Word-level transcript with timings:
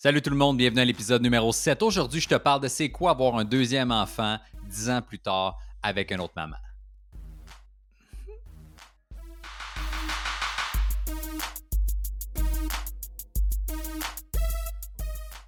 Salut 0.00 0.22
tout 0.22 0.30
le 0.30 0.36
monde, 0.36 0.58
bienvenue 0.58 0.80
à 0.80 0.84
l'épisode 0.84 1.22
numéro 1.22 1.50
7. 1.50 1.82
Aujourd'hui, 1.82 2.20
je 2.20 2.28
te 2.28 2.36
parle 2.36 2.60
de 2.60 2.68
c'est 2.68 2.88
quoi 2.88 3.10
avoir 3.10 3.34
un 3.34 3.44
deuxième 3.44 3.90
enfant 3.90 4.38
dix 4.68 4.88
ans 4.88 5.02
plus 5.02 5.18
tard 5.18 5.58
avec 5.82 6.12
une 6.12 6.20
autre 6.20 6.34
maman. 6.36 6.54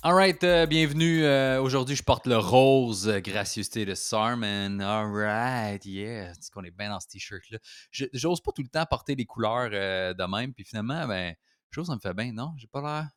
Alright, 0.03 0.43
euh, 0.43 0.67
bienvenue. 0.67 1.23
Euh, 1.25 1.63
aujourd'hui, 1.63 1.95
je 1.95 2.03
porte 2.03 2.27
le 2.27 2.39
rose, 2.39 3.07
euh, 3.07 3.21
gracieuseté 3.21 3.85
de 3.85 3.95
Sarman. 3.95 4.81
Alright, 4.81 5.85
yeah. 5.87 6.33
C'est 6.41 6.53
qu'on 6.53 6.65
est 6.65 6.77
bien 6.77 6.91
dans 6.91 6.99
ce 6.99 7.07
t-shirt-là. 7.07 7.59
J'ose 7.93 8.41
pas 8.41 8.51
tout 8.51 8.63
le 8.63 8.69
temps 8.69 8.85
porter 8.85 9.15
les 9.15 9.27
couleurs 9.27 9.71
de 9.71 10.37
même, 10.37 10.53
puis 10.53 10.65
finalement, 10.65 11.07
ben, 11.07 11.37
chose, 11.71 11.87
ça 11.87 11.95
me 11.95 12.01
fait 12.01 12.15
bien, 12.15 12.33
non? 12.33 12.53
J'ai 12.57 12.67
pas 12.67 12.83
l'air 12.83 13.09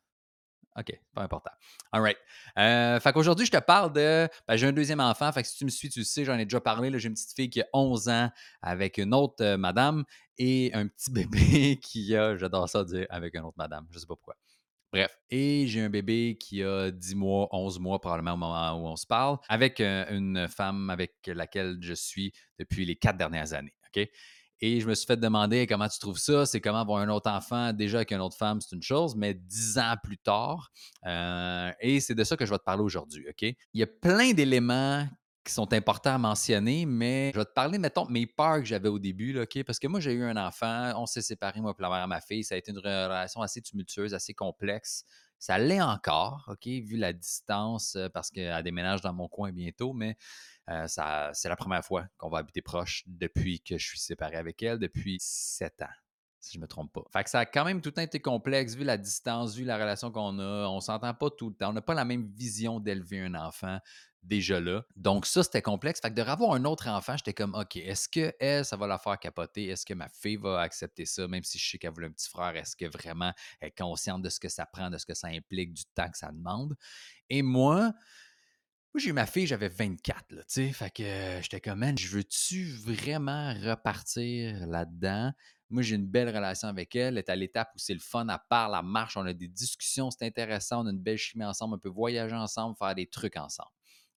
OK, 0.76 1.00
pas 1.14 1.22
important. 1.22 1.52
All 1.92 2.02
right. 2.02 2.16
Euh, 2.58 2.98
fait 2.98 3.12
qu'aujourd'hui, 3.12 3.46
je 3.46 3.52
te 3.52 3.60
parle 3.60 3.92
de. 3.92 4.28
Ben, 4.48 4.56
j'ai 4.56 4.66
un 4.66 4.72
deuxième 4.72 5.00
enfant. 5.00 5.30
Fait 5.30 5.42
que 5.42 5.48
si 5.48 5.56
tu 5.56 5.64
me 5.64 5.70
suis, 5.70 5.88
tu 5.88 6.00
le 6.00 6.04
sais, 6.04 6.24
j'en 6.24 6.36
ai 6.36 6.44
déjà 6.44 6.60
parlé. 6.60 6.90
J'ai 6.98 7.08
une 7.08 7.14
petite 7.14 7.34
fille 7.34 7.50
qui 7.50 7.60
a 7.60 7.66
11 7.72 8.08
ans 8.08 8.30
avec 8.60 8.98
une 8.98 9.14
autre 9.14 9.44
euh, 9.44 9.56
madame 9.56 10.04
et 10.38 10.72
un 10.74 10.88
petit 10.88 11.10
bébé 11.12 11.78
qui 11.80 12.16
a, 12.16 12.36
j'adore 12.36 12.68
ça 12.68 12.84
dire, 12.84 13.06
avec 13.10 13.34
une 13.34 13.44
autre 13.44 13.56
madame. 13.56 13.86
Je 13.90 13.98
sais 13.98 14.06
pas 14.06 14.16
pourquoi. 14.16 14.36
Bref, 14.92 15.18
et 15.28 15.66
j'ai 15.66 15.80
un 15.80 15.90
bébé 15.90 16.36
qui 16.38 16.62
a 16.62 16.90
10 16.90 17.16
mois, 17.16 17.48
11 17.50 17.80
mois 17.80 18.00
probablement 18.00 18.34
au 18.34 18.36
moment 18.36 18.72
où 18.74 18.86
on 18.86 18.94
se 18.94 19.06
parle, 19.06 19.38
avec 19.48 19.80
euh, 19.80 20.04
une 20.10 20.46
femme 20.48 20.88
avec 20.88 21.14
laquelle 21.26 21.78
je 21.80 21.94
suis 21.94 22.32
depuis 22.60 22.84
les 22.84 22.94
quatre 22.94 23.16
dernières 23.16 23.54
années. 23.54 23.74
OK? 23.88 24.08
Et 24.60 24.80
je 24.80 24.86
me 24.86 24.94
suis 24.94 25.06
fait 25.06 25.16
demander 25.16 25.66
comment 25.66 25.88
tu 25.88 25.98
trouves 25.98 26.18
ça, 26.18 26.46
c'est 26.46 26.60
comment 26.60 26.80
avoir 26.80 27.00
un 27.00 27.08
autre 27.08 27.30
enfant? 27.30 27.72
Déjà 27.72 27.98
avec 27.98 28.12
une 28.12 28.20
autre 28.20 28.36
femme, 28.36 28.60
c'est 28.60 28.74
une 28.74 28.82
chose, 28.82 29.16
mais 29.16 29.34
dix 29.34 29.78
ans 29.78 29.94
plus 30.02 30.18
tard. 30.18 30.70
Euh, 31.06 31.70
et 31.80 32.00
c'est 32.00 32.14
de 32.14 32.24
ça 32.24 32.36
que 32.36 32.46
je 32.46 32.50
vais 32.50 32.58
te 32.58 32.64
parler 32.64 32.82
aujourd'hui, 32.82 33.26
OK? 33.28 33.42
Il 33.42 33.56
y 33.74 33.82
a 33.82 33.86
plein 33.86 34.32
d'éléments 34.32 35.06
qui 35.44 35.52
sont 35.52 35.70
importants 35.74 36.14
à 36.14 36.18
mentionner, 36.18 36.86
mais 36.86 37.30
je 37.34 37.38
vais 37.38 37.44
te 37.44 37.52
parler, 37.52 37.78
mettons, 37.78 38.06
mes 38.08 38.26
peurs 38.26 38.60
que 38.60 38.64
j'avais 38.64 38.88
au 38.88 38.98
début, 38.98 39.38
OK? 39.38 39.62
Parce 39.64 39.78
que 39.78 39.86
moi, 39.86 40.00
j'ai 40.00 40.12
eu 40.12 40.24
un 40.24 40.36
enfant, 40.38 40.94
on 40.96 41.04
s'est 41.04 41.20
séparés, 41.20 41.60
moi, 41.60 41.74
pour 41.74 41.82
la 41.82 41.90
mère 41.90 42.08
ma 42.08 42.20
fille. 42.22 42.44
Ça 42.44 42.54
a 42.54 42.58
été 42.58 42.70
une 42.72 42.78
relation 42.78 43.42
assez 43.42 43.60
tumultueuse, 43.60 44.14
assez 44.14 44.32
complexe. 44.32 45.04
Ça 45.38 45.58
l'est 45.58 45.82
encore, 45.82 46.46
OK, 46.48 46.66
vu 46.66 46.96
la 46.96 47.12
distance, 47.12 47.96
euh, 47.96 48.08
parce 48.08 48.30
qu'elle 48.30 48.62
déménage 48.62 49.02
dans 49.02 49.12
mon 49.12 49.28
coin 49.28 49.52
bientôt, 49.52 49.92
mais 49.92 50.16
euh, 50.70 50.86
c'est 50.86 51.48
la 51.48 51.56
première 51.56 51.84
fois 51.84 52.06
qu'on 52.16 52.28
va 52.28 52.38
habiter 52.38 52.62
proche 52.62 53.02
depuis 53.06 53.60
que 53.60 53.78
je 53.78 53.86
suis 53.86 53.98
séparé 53.98 54.36
avec 54.36 54.62
elle, 54.62 54.78
depuis 54.78 55.18
sept 55.20 55.82
ans 55.82 55.94
si 56.44 56.52
je 56.54 56.58
ne 56.58 56.62
me 56.62 56.68
trompe 56.68 56.92
pas. 56.92 57.02
Fait 57.12 57.24
que 57.24 57.30
ça 57.30 57.40
a 57.40 57.46
quand 57.46 57.64
même 57.64 57.80
tout 57.80 57.88
le 57.88 57.94
temps 57.94 58.02
été 58.02 58.20
complexe, 58.20 58.74
vu 58.74 58.84
la 58.84 58.98
distance, 58.98 59.56
vu 59.56 59.64
la 59.64 59.76
relation 59.76 60.10
qu'on 60.10 60.38
a. 60.38 60.68
On 60.68 60.80
s'entend 60.80 61.14
pas 61.14 61.30
tout 61.30 61.48
le 61.48 61.54
temps. 61.54 61.70
On 61.70 61.72
n'a 61.72 61.82
pas 61.82 61.94
la 61.94 62.04
même 62.04 62.26
vision 62.34 62.80
d'élever 62.80 63.20
un 63.20 63.34
enfant 63.34 63.78
déjà 64.22 64.60
là. 64.60 64.84
Donc 64.96 65.26
ça, 65.26 65.42
c'était 65.42 65.62
complexe. 65.62 66.00
Fait 66.00 66.10
que 66.10 66.14
de 66.14 66.22
revoir 66.22 66.52
un 66.52 66.64
autre 66.64 66.88
enfant, 66.88 67.16
j'étais 67.16 67.34
comme, 67.34 67.54
OK, 67.54 67.76
est-ce 67.76 68.08
que 68.08 68.34
elle, 68.38 68.64
ça 68.64 68.76
va 68.76 68.86
la 68.86 68.98
faire 68.98 69.18
capoter? 69.18 69.68
Est-ce 69.68 69.84
que 69.84 69.94
ma 69.94 70.08
fille 70.08 70.36
va 70.36 70.60
accepter 70.60 71.06
ça, 71.06 71.26
même 71.28 71.44
si 71.44 71.58
je 71.58 71.70
sais 71.70 71.78
qu'elle 71.78 71.92
voulait 71.92 72.08
un 72.08 72.12
petit 72.12 72.28
frère? 72.28 72.56
Est-ce 72.56 72.76
que 72.76 72.86
vraiment 72.86 73.32
elle 73.60 73.68
est 73.68 73.78
consciente 73.78 74.22
de 74.22 74.28
ce 74.28 74.40
que 74.40 74.48
ça 74.48 74.66
prend, 74.66 74.90
de 74.90 74.98
ce 74.98 75.06
que 75.06 75.14
ça 75.14 75.28
implique, 75.28 75.72
du 75.72 75.84
temps 75.94 76.10
que 76.10 76.18
ça 76.18 76.30
demande? 76.32 76.74
Et 77.28 77.42
moi, 77.42 77.92
moi, 78.94 79.00
j'ai 79.00 79.12
ma 79.12 79.26
fille, 79.26 79.48
j'avais 79.48 79.68
24, 79.68 80.30
là, 80.30 80.42
tu 80.42 80.44
sais. 80.48 80.72
Fait 80.72 80.88
que 80.88 81.02
euh, 81.02 81.42
j'étais 81.42 81.60
comme, 81.60 81.80
man, 81.80 81.98
je 81.98 82.06
veux-tu 82.06 82.70
vraiment 82.70 83.52
repartir 83.52 84.68
là-dedans? 84.68 85.32
Moi, 85.68 85.82
j'ai 85.82 85.96
une 85.96 86.06
belle 86.06 86.28
relation 86.28 86.68
avec 86.68 86.94
elle. 86.94 87.14
Elle 87.14 87.18
est 87.18 87.28
à 87.28 87.34
l'étape 87.34 87.72
où 87.74 87.78
c'est 87.80 87.92
le 87.92 87.98
fun, 87.98 88.28
à 88.28 88.38
part 88.38 88.68
la 88.68 88.82
marche, 88.82 89.16
on 89.16 89.26
a 89.26 89.32
des 89.32 89.48
discussions, 89.48 90.12
c'est 90.12 90.24
intéressant, 90.24 90.84
on 90.84 90.86
a 90.86 90.90
une 90.92 91.00
belle 91.00 91.18
chimie 91.18 91.44
ensemble, 91.44 91.74
on 91.74 91.78
peut 91.80 91.88
voyager 91.88 92.36
ensemble, 92.36 92.76
faire 92.76 92.94
des 92.94 93.08
trucs 93.08 93.36
ensemble. 93.36 93.70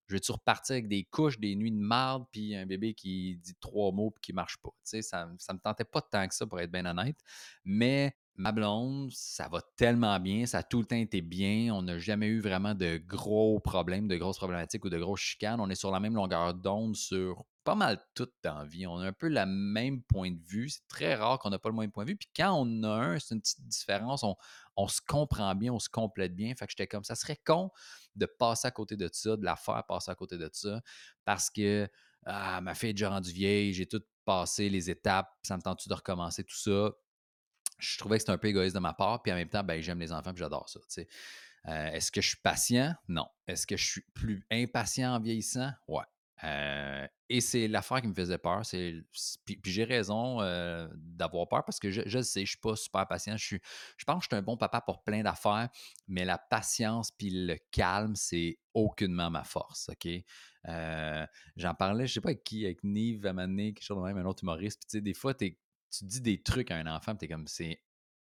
Je 0.05 0.14
vais-tu 0.14 0.31
repartir 0.31 0.73
avec 0.73 0.88
des 0.88 1.05
couches, 1.05 1.39
des 1.39 1.55
nuits 1.55 1.72
de 1.72 1.80
marde, 1.80 2.25
puis 2.31 2.55
un 2.55 2.67
bébé 2.67 2.94
qui 2.94 3.38
dit 3.38 3.55
trois 3.59 3.92
mots 3.92 4.11
puis 4.11 4.22
qui 4.22 4.33
marche 4.33 4.58
pas? 4.58 4.70
Tu 4.70 4.78
sais, 4.83 5.02
ça, 5.02 5.26
ne 5.26 5.32
me 5.32 5.60
tentait 5.60 5.86
pas 5.86 6.02
tant 6.02 6.27
que 6.27 6.36
ça, 6.36 6.45
pour 6.45 6.60
être 6.60 6.71
bien 6.71 6.86
honnête. 6.86 7.17
Mais 7.66 8.16
ma 8.37 8.52
blonde, 8.52 9.11
ça 9.11 9.49
va 9.49 9.61
tellement 9.75 10.20
bien, 10.20 10.45
ça 10.45 10.59
a 10.59 10.64
tout 10.64 10.80
le 10.80 10.86
temps 10.86 10.95
été 10.95 11.21
bien. 11.21 11.73
On 11.73 11.81
n'a 11.81 11.98
jamais 11.98 12.27
eu 12.27 12.39
vraiment 12.39 12.75
de 12.75 12.98
gros 12.98 13.59
problèmes, 13.59 14.08
de 14.08 14.15
grosses 14.15 14.37
problématiques 14.37 14.86
ou 14.86 14.89
de 14.89 14.98
grosses 14.99 15.21
chicanes. 15.21 15.59
On 15.59 15.70
est 15.70 15.75
sur 15.75 15.92
la 15.92 15.99
même 15.99 16.14
longueur 16.14 16.53
d'onde 16.53 16.95
sur 16.95 17.45
pas 17.64 17.73
mal 17.73 17.99
tout 18.14 18.30
la 18.43 18.64
vie. 18.64 18.86
On 18.86 18.99
a 18.99 19.08
un 19.08 19.11
peu 19.11 19.27
le 19.27 19.45
même 19.45 20.03
point 20.03 20.31
de 20.31 20.39
vue. 20.45 20.70
C'est 20.70 20.87
très 20.87 21.15
rare 21.15 21.39
qu'on 21.39 21.49
n'a 21.49 21.58
pas 21.58 21.70
le 21.70 21.75
même 21.75 21.92
point 21.92 22.05
de 22.05 22.11
vue. 22.11 22.15
Puis 22.15 22.30
quand 22.36 22.53
on 22.53 22.83
a 22.83 22.89
un, 22.89 23.20
c'est 23.20 23.33
une 23.33 23.42
petite 23.42 23.67
différence. 23.67 24.23
On, 24.23 24.87
se 24.87 25.02
comprend 25.05 25.55
bien, 25.55 25.73
on 25.73 25.80
se 25.80 25.89
complète 25.89 26.36
bien. 26.36 26.54
Fait 26.55 26.65
que 26.67 26.71
j'étais 26.71 26.87
comme 26.87 27.04
ça 27.04 27.15
serait 27.15 27.39
con 27.43 27.71
de 28.15 28.27
passer 28.27 28.67
à 28.67 28.71
côté 28.71 28.95
de 28.95 29.09
ça, 29.11 29.36
de 29.36 29.43
la 29.43 29.55
faire 29.55 29.83
passer 29.87 30.11
à 30.11 30.15
côté 30.15 30.37
de 30.37 30.49
ça, 30.54 30.81
parce 31.25 31.49
que 31.49 31.89
ah, 32.25 32.61
ma 32.61 32.75
fille 32.75 32.89
est 32.89 32.93
déjà 32.93 33.09
rendue 33.09 33.31
vieille, 33.31 33.73
j'ai 33.73 33.86
tout 33.87 34.02
passé 34.25 34.69
les 34.69 34.89
étapes, 34.89 35.30
ça 35.42 35.58
me 35.58 35.61
tente 35.61 35.87
de 35.87 35.93
recommencer 35.93 36.43
tout 36.43 36.55
ça? 36.55 36.92
Je 37.77 37.98
trouvais 37.98 38.17
que 38.17 38.21
c'était 38.21 38.32
un 38.32 38.38
peu 38.38 38.48
égoïste 38.48 38.76
de 38.76 38.80
ma 38.80 38.93
part, 38.93 39.21
puis 39.21 39.32
en 39.32 39.36
même 39.36 39.49
temps, 39.49 39.64
ben, 39.64 39.82
j'aime 39.82 39.99
les 39.99 40.11
enfants, 40.11 40.32
puis 40.33 40.39
j'adore 40.39 40.70
ça. 40.70 40.80
Euh, 41.67 41.92
Est-ce 41.92 42.11
que 42.11 42.21
je 42.21 42.30
suis 42.30 42.38
patient? 42.38 42.95
Non. 43.08 43.27
Est-ce 43.48 43.67
que 43.67 43.77
je 43.77 43.86
suis 43.86 44.04
plus 44.14 44.45
impatient 44.52 45.15
en 45.15 45.20
vieillissant? 45.20 45.71
Ouais. 45.87 46.04
Euh, 46.43 47.08
et 47.30 47.42
c'est 47.42 47.67
l'affaire 47.67 47.99
qui 47.99 48.08
me 48.08 48.14
faisait 48.14 48.37
peur. 48.37 48.61
Puis, 48.70 49.58
puis 49.58 49.71
j'ai 49.71 49.83
raison 49.83 50.39
euh, 50.42 50.87
d'avoir 50.93 51.48
peur 51.48 51.66
parce 51.66 51.80
que 51.80 51.89
je, 51.89 52.04
je 52.05 52.21
sais, 52.21 52.42
je 52.42 52.52
suis 52.52 52.60
pas 52.60 52.76
super 52.76 53.08
patient. 53.08 53.36
Je, 53.36 53.43
suis, 53.43 53.61
je 53.98 54.05
pense 54.05 54.20
que 54.20 54.23
je 54.23 54.27
suis 54.27 54.39
un 54.39 54.43
bon 54.43 54.55
papa 54.55 54.82
pour 54.82 55.04
plein 55.04 55.23
d'affaires, 55.23 55.67
mais 56.08 56.26
la 56.26 56.37
patience 56.37 57.11
puis 57.11 57.32
le 57.32 57.58
calme, 57.71 58.16
c'est 58.16 58.60
aucunement 58.73 59.32
ma 59.32 59.43
force. 59.43 59.89
OK? 59.89 60.08
J'en 61.55 61.73
parlais, 61.73 62.05
je 62.08 62.14
sais 62.14 62.21
pas 62.21 62.30
avec 62.30 62.43
qui, 62.43 62.66
avec 62.66 62.83
Nive 62.83 63.26
à 63.26 63.33
quelque 63.33 63.82
chose 63.82 63.98
de 63.98 64.04
même, 64.04 64.17
un 64.17 64.26
autre 64.26 64.43
humoriste. 64.43 64.83
Puis 64.89 65.02
des 65.02 65.14
fois, 65.14 65.33
tu 65.33 65.58
dis 66.05 66.21
des 66.21 66.42
trucs 66.42 66.71
à 66.71 66.75
un 66.75 66.87
enfant, 66.87 67.15
tu 67.15 67.25
es 67.25 67.27
comme, 67.27 67.48
c'est 67.48 67.81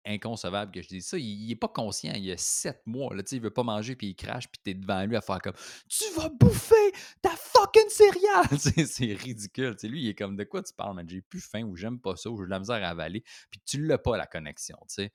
inconcevable 0.05 0.71
que 0.71 0.81
je 0.81 0.87
dise 0.87 1.07
ça. 1.07 1.17
Il, 1.17 1.45
n'est 1.45 1.51
est 1.51 1.55
pas 1.55 1.67
conscient. 1.67 2.13
Il 2.15 2.31
a 2.31 2.37
sept 2.37 2.81
mois. 2.85 3.15
Là, 3.15 3.23
il 3.31 3.41
veut 3.41 3.51
pas 3.51 3.63
manger, 3.63 3.95
puis 3.95 4.07
il 4.07 4.15
crache, 4.15 4.47
puis 4.47 4.61
tu 4.63 4.71
es 4.71 4.73
devant 4.73 5.03
lui 5.05 5.15
à 5.15 5.21
faire 5.21 5.41
comme 5.41 5.53
Tu 5.89 6.03
vas 6.15 6.29
bouffer 6.29 6.91
ta 7.21 7.31
fucking 7.31 7.89
céréale! 7.89 8.87
c'est 8.87 9.13
ridicule. 9.13 9.75
lui, 9.83 10.03
il 10.03 10.09
est 10.09 10.15
comme 10.15 10.35
De 10.35 10.43
quoi 10.43 10.63
tu 10.63 10.73
parles, 10.73 10.95
man? 10.95 11.07
J'ai 11.07 11.21
plus 11.21 11.41
faim 11.41 11.63
ou 11.63 11.75
j'aime 11.75 11.99
pas 11.99 12.15
ça 12.15 12.29
ou 12.29 12.37
j'ai 12.37 12.45
de 12.45 12.49
la 12.49 12.59
misère 12.59 12.83
à 12.83 12.89
avaler. 12.89 13.23
Puis 13.49 13.61
tu 13.65 13.85
l'as 13.85 13.97
pas, 13.97 14.17
la 14.17 14.25
connexion. 14.25 14.77
sais. 14.87 15.11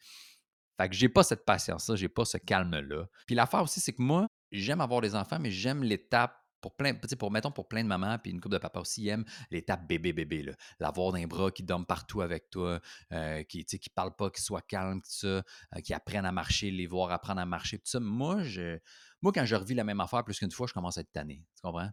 Fait 0.79 0.89
que 0.91 0.95
j'ai 0.95 1.09
pas 1.09 1.23
cette 1.23 1.47
patience-là, 1.47 1.97
j'ai 1.97 2.09
pas 2.09 2.27
ce 2.27 2.37
calme-là. 2.37 3.07
Puis 3.27 3.35
l'affaire 3.35 3.63
aussi, 3.63 3.81
c'est 3.81 3.95
que 3.95 4.03
moi, 4.03 4.29
j'aime 4.53 4.83
avoir 4.83 5.01
des 5.01 5.15
enfants, 5.15 5.39
mais 5.41 5.51
j'aime 5.51 5.83
l'étape 5.83 6.37
pour 6.67 6.75
plein, 6.75 6.95
pour, 6.95 7.31
mettons, 7.31 7.53
pour 7.53 7.69
plein 7.69 7.85
de 7.85 7.89
mamans, 7.89 8.19
puis 8.19 8.33
une 8.33 8.41
couple 8.41 8.55
de 8.55 8.59
papas 8.59 8.81
aussi 8.81 9.07
aiment 9.07 9.25
l'étape 9.53 9.87
bébé-bébé, 9.87 10.53
l'avoir 10.81 11.13
d'un 11.13 11.25
bras 11.29 11.53
qui 11.53 11.63
dorme 11.63 11.87
partout 11.87 12.23
avec 12.23 12.51
toi, 12.51 12.81
euh, 13.13 13.45
qui 13.45 13.59
ne 13.59 13.95
parle 13.95 14.17
pas, 14.17 14.31
qui 14.31 14.43
soit 14.43 14.63
calme, 14.63 15.01
tout 15.01 15.27
euh, 15.27 15.43
qui 15.85 15.95
apprennent 15.95 16.25
à 16.25 16.33
marcher, 16.33 16.73
les 16.73 16.89
voir 16.89 17.13
apprendre 17.13 17.41
à 17.41 17.47
marcher, 17.47 17.79
tout 17.79 17.87
ça. 17.87 18.01
Moi, 18.01 18.43
je, 18.43 18.79
moi 19.23 19.31
quand 19.33 19.45
je 19.45 19.55
revis 19.55 19.75
la 19.75 19.85
même 19.85 20.01
affaire 20.01 20.25
plus 20.25 20.41
qu'une 20.41 20.51
fois, 20.51 20.67
je 20.67 20.73
commence 20.73 20.99
à 20.99 21.03
être 21.03 21.13
tanné. 21.13 21.45
Tu 21.55 21.63
comprends? 21.63 21.91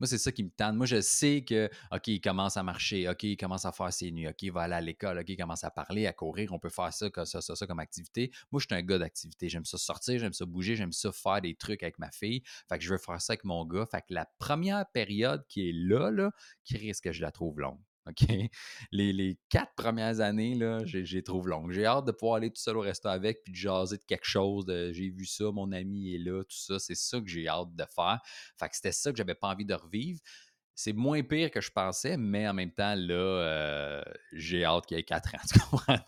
Moi, 0.00 0.06
c'est 0.06 0.18
ça 0.18 0.32
qui 0.32 0.44
me 0.44 0.50
tente. 0.50 0.76
Moi, 0.76 0.86
je 0.86 1.00
sais 1.00 1.44
que, 1.44 1.70
OK, 1.92 2.08
il 2.08 2.20
commence 2.20 2.56
à 2.56 2.62
marcher, 2.62 3.08
OK, 3.08 3.22
il 3.22 3.36
commence 3.36 3.64
à 3.64 3.72
faire 3.72 3.92
ses 3.92 4.10
nuits, 4.10 4.28
OK, 4.28 4.42
il 4.42 4.52
va 4.52 4.62
aller 4.62 4.74
à 4.74 4.80
l'école, 4.80 5.18
OK, 5.18 5.28
il 5.28 5.36
commence 5.36 5.64
à 5.64 5.70
parler, 5.70 6.06
à 6.06 6.12
courir, 6.12 6.52
on 6.52 6.58
peut 6.58 6.68
faire 6.68 6.92
ça, 6.92 7.08
ça, 7.24 7.40
ça, 7.40 7.54
ça 7.54 7.66
comme 7.66 7.78
activité. 7.78 8.30
Moi, 8.50 8.60
je 8.60 8.66
suis 8.66 8.74
un 8.74 8.82
gars 8.82 8.98
d'activité. 8.98 9.48
J'aime 9.48 9.64
ça 9.64 9.78
sortir, 9.78 10.18
j'aime 10.18 10.32
ça 10.32 10.46
bouger, 10.46 10.76
j'aime 10.76 10.92
ça 10.92 11.12
faire 11.12 11.40
des 11.40 11.54
trucs 11.54 11.82
avec 11.82 11.98
ma 11.98 12.10
fille. 12.10 12.42
Fait 12.68 12.78
que 12.78 12.84
je 12.84 12.90
veux 12.90 12.98
faire 12.98 13.20
ça 13.20 13.32
avec 13.32 13.44
mon 13.44 13.64
gars. 13.64 13.86
Fait 13.90 14.00
que 14.00 14.14
la 14.14 14.26
première 14.38 14.84
période 14.90 15.44
qui 15.48 15.68
est 15.68 15.72
là, 15.72 16.10
là, 16.10 16.32
qui 16.64 16.76
risque 16.76 17.04
que 17.04 17.12
je 17.12 17.22
la 17.22 17.30
trouve 17.30 17.60
longue. 17.60 17.80
OK? 18.06 18.26
Les, 18.92 19.38
quatre 19.48 19.74
premières 19.74 20.20
années, 20.20 20.54
là, 20.54 20.80
j'ai 20.84 21.22
trouve 21.22 21.48
longue. 21.48 21.72
J'ai 21.72 21.86
hâte 21.86 22.04
de 22.04 22.12
pouvoir 22.12 22.36
aller 22.36 22.50
tout 22.50 22.60
seul 22.60 22.76
au 22.76 22.80
resto 22.80 23.08
avec 23.08 23.42
puis 23.42 23.52
de 23.52 23.56
jaser 23.56 23.96
de 23.96 24.04
quelque 24.04 24.26
chose. 24.26 24.66
J'ai 24.66 25.10
vu 25.10 25.26
ça, 25.26 25.50
mon 25.52 25.72
ami 25.72 26.14
est 26.14 26.18
là, 26.18 26.42
tout 26.42 26.56
ça. 26.56 26.78
C'est 26.78 26.94
ça 26.94 27.20
que 27.20 27.28
j'ai 27.28 27.48
hâte 27.48 27.74
de 27.74 27.84
faire. 27.94 28.20
Fait 28.58 28.68
que 28.68 28.76
c'était 28.76 28.92
ça 28.92 29.10
que 29.10 29.16
j'avais 29.16 29.34
pas 29.34 29.48
envie 29.48 29.64
de 29.64 29.74
revivre. 29.74 30.20
C'est 30.76 30.92
moins 30.92 31.22
pire 31.22 31.52
que 31.52 31.60
je 31.60 31.70
pensais, 31.70 32.16
mais 32.16 32.48
en 32.48 32.54
même 32.54 32.72
temps, 32.72 32.96
là, 32.96 33.14
euh, 33.14 34.02
j'ai 34.32 34.64
hâte 34.64 34.86
qu'il 34.86 34.96
y 34.96 35.00
ait 35.00 35.04
quatre 35.04 35.32
ans. 35.34 35.38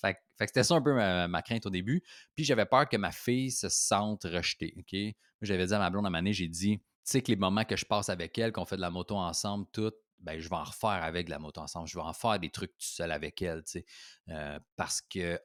Fait, 0.00 0.14
que 0.14 0.20
c'était 0.46 0.64
ça 0.64 0.74
un 0.74 0.82
peu 0.82 0.94
ma, 0.94 1.42
crainte 1.42 1.66
au 1.66 1.70
début. 1.70 2.02
Puis 2.34 2.44
j'avais 2.44 2.64
peur 2.64 2.88
que 2.88 2.96
ma 2.96 3.12
fille 3.12 3.50
se 3.50 3.68
sente 3.68 4.24
rejetée. 4.24 4.74
OK? 4.78 4.98
J'avais 5.42 5.66
dit 5.66 5.74
à 5.74 5.78
ma 5.78 5.90
blonde 5.90 6.06
à 6.06 6.10
ma 6.10 6.22
j'ai 6.32 6.48
dit, 6.48 6.78
tu 6.78 6.84
sais 7.04 7.20
que 7.20 7.30
les 7.30 7.36
moments 7.36 7.64
que 7.64 7.76
je 7.76 7.84
passe 7.84 8.08
avec 8.08 8.38
elle, 8.38 8.52
qu'on 8.52 8.64
fait 8.64 8.76
de 8.76 8.80
la 8.80 8.90
moto 8.90 9.16
ensemble, 9.16 9.66
tout, 9.72 9.92
ben, 10.22 10.38
je 10.38 10.48
vais 10.48 10.56
en 10.56 10.64
refaire 10.64 11.02
avec 11.02 11.28
la 11.28 11.38
moto 11.38 11.60
ensemble. 11.60 11.88
Je 11.88 11.98
vais 11.98 12.04
en 12.04 12.12
faire 12.12 12.38
des 12.38 12.50
trucs 12.50 12.72
tout 12.72 12.86
seul 12.86 13.10
avec 13.10 13.42
elle, 13.42 13.62
tu 13.64 13.72
sais. 13.72 13.84
Euh, 14.28 14.58
parce 14.76 15.00
que 15.02 15.38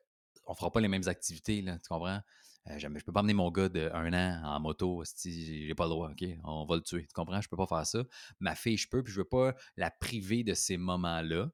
on 0.45 0.55
fera 0.55 0.71
pas 0.71 0.79
les 0.79 0.87
mêmes 0.87 1.07
activités, 1.07 1.63
tu 1.63 1.87
comprends? 1.89 2.21
Euh, 2.69 2.77
je 2.77 2.87
ne 2.87 2.99
peux 2.99 3.11
pas 3.11 3.21
emmener 3.21 3.33
mon 3.33 3.51
gars 3.51 3.69
de 3.69 3.89
un 3.93 4.13
an 4.13 4.41
en 4.45 4.59
moto 4.59 5.03
si 5.05 5.67
j'ai 5.67 5.75
pas 5.75 5.85
le 5.85 5.89
droit, 5.89 6.09
OK? 6.11 6.23
On 6.43 6.65
va 6.65 6.75
le 6.75 6.81
tuer. 6.81 7.01
Tu 7.01 7.13
comprends? 7.13 7.41
Je 7.41 7.49
peux 7.49 7.57
pas 7.57 7.67
faire 7.67 7.85
ça. 7.85 8.03
Ma 8.39 8.55
fille, 8.55 8.77
je 8.77 8.87
peux, 8.87 9.03
puis 9.03 9.13
je 9.13 9.19
veux 9.19 9.27
pas 9.27 9.55
la 9.75 9.91
priver 9.91 10.43
de 10.43 10.53
ces 10.53 10.77
moments-là, 10.77 11.49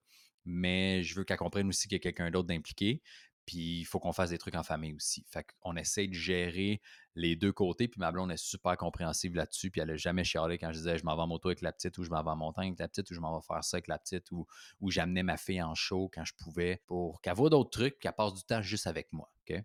mais 0.45 1.03
je 1.03 1.15
veux 1.15 1.23
qu'elle 1.23 1.37
comprenne 1.37 1.67
aussi 1.67 1.87
qu'il 1.87 1.95
y 1.95 2.01
a 2.01 2.03
quelqu'un 2.03 2.31
d'autre 2.31 2.47
d'impliqué. 2.47 3.01
Puis 3.45 3.79
il 3.79 3.85
faut 3.85 3.99
qu'on 3.99 4.13
fasse 4.13 4.29
des 4.29 4.37
trucs 4.37 4.55
en 4.55 4.63
famille 4.63 4.93
aussi. 4.93 5.25
Fait 5.29 5.45
qu'on 5.61 5.75
essaie 5.75 6.07
de 6.07 6.13
gérer 6.13 6.81
les 7.15 7.35
deux 7.35 7.51
côtés. 7.51 7.87
Puis 7.87 7.99
ma 7.99 8.11
blonde 8.11 8.31
est 8.31 8.37
super 8.37 8.77
compréhensive 8.77 9.35
là-dessus. 9.35 9.71
Puis 9.71 9.81
elle 9.81 9.89
n'a 9.89 9.95
jamais 9.95 10.23
chialé 10.23 10.57
quand 10.57 10.71
je 10.71 10.77
disais 10.79 10.97
je 10.97 11.05
m'en 11.05 11.15
vais 11.15 11.21
en 11.21 11.27
moto 11.27 11.49
avec 11.49 11.61
la 11.61 11.71
petite 11.71 11.97
ou 11.97 12.03
je 12.03 12.09
m'en 12.09 12.23
vais 12.23 12.29
en 12.29 12.35
montagne 12.35 12.67
avec 12.67 12.79
la 12.79 12.87
petite 12.87 13.09
ou 13.11 13.13
je 13.13 13.19
m'en 13.19 13.37
vais 13.37 13.45
faire 13.45 13.63
ça 13.63 13.77
avec 13.77 13.87
la 13.87 13.99
petite 13.99 14.31
ou, 14.31 14.45
j'amenais 14.87 15.23
ma 15.23 15.37
fille 15.37 15.61
en 15.61 15.75
show 15.75 16.09
quand 16.13 16.25
je 16.25 16.33
pouvais 16.35 16.81
pour 16.85 17.21
qu'elle 17.21 17.35
voit 17.35 17.49
d'autres 17.49 17.71
trucs 17.71 17.99
qu'elle 17.99 18.13
passe 18.13 18.33
du 18.33 18.43
temps 18.43 18.61
juste 18.61 18.87
avec 18.87 19.11
moi. 19.11 19.31
OK? 19.41 19.61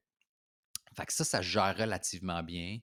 Fait 0.97 1.07
que 1.07 1.13
ça, 1.13 1.25
ça 1.25 1.43
gère 1.43 1.77
relativement 1.77 2.43
bien. 2.43 2.79